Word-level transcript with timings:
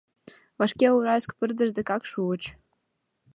Вашке 0.59 0.87
Уральск 0.95 1.31
пырдыж 1.37 1.69
декак 1.75 2.03
шуыч. 2.11 2.43